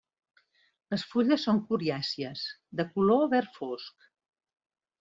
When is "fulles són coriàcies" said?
1.11-2.47